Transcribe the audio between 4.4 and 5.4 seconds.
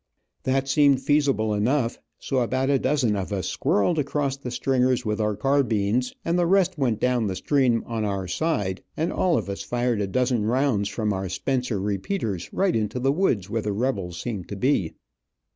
stringers with our